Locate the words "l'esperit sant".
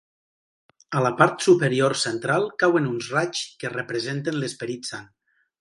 4.43-5.11